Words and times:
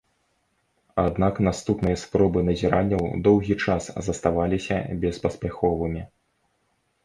Аднак 1.07 1.35
наступныя 1.47 1.97
спробы 2.05 2.39
назіранняў 2.49 3.03
доўгі 3.29 3.59
час 3.67 3.83
заставаліся 4.09 4.75
беспаспяховымі. 5.07 6.01